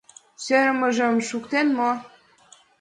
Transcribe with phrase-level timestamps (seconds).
[0.43, 1.91] —Сӧрымыжым шуктен мо?